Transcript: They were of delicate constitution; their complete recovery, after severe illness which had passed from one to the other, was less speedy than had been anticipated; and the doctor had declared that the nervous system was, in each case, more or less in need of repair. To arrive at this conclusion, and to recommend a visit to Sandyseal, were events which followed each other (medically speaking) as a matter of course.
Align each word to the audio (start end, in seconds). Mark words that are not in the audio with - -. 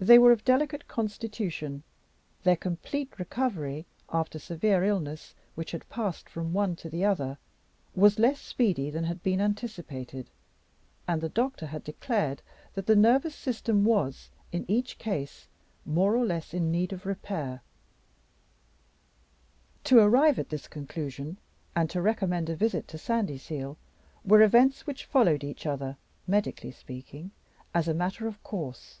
They 0.00 0.18
were 0.18 0.32
of 0.32 0.44
delicate 0.44 0.88
constitution; 0.88 1.84
their 2.42 2.56
complete 2.56 3.16
recovery, 3.16 3.86
after 4.12 4.40
severe 4.40 4.82
illness 4.82 5.36
which 5.54 5.70
had 5.70 5.88
passed 5.88 6.28
from 6.28 6.52
one 6.52 6.74
to 6.82 6.90
the 6.90 7.04
other, 7.04 7.38
was 7.94 8.18
less 8.18 8.40
speedy 8.40 8.90
than 8.90 9.04
had 9.04 9.22
been 9.22 9.40
anticipated; 9.40 10.30
and 11.06 11.20
the 11.20 11.28
doctor 11.28 11.66
had 11.66 11.84
declared 11.84 12.42
that 12.74 12.86
the 12.86 12.96
nervous 12.96 13.36
system 13.36 13.84
was, 13.84 14.30
in 14.50 14.64
each 14.68 14.98
case, 14.98 15.46
more 15.86 16.16
or 16.16 16.24
less 16.24 16.52
in 16.52 16.72
need 16.72 16.92
of 16.92 17.06
repair. 17.06 17.62
To 19.84 20.00
arrive 20.00 20.40
at 20.40 20.48
this 20.48 20.66
conclusion, 20.66 21.38
and 21.76 21.88
to 21.90 22.02
recommend 22.02 22.50
a 22.50 22.56
visit 22.56 22.88
to 22.88 22.98
Sandyseal, 22.98 23.76
were 24.24 24.42
events 24.42 24.88
which 24.88 25.04
followed 25.04 25.44
each 25.44 25.66
other 25.66 25.98
(medically 26.26 26.72
speaking) 26.72 27.30
as 27.72 27.86
a 27.86 27.94
matter 27.94 28.26
of 28.26 28.42
course. 28.42 28.98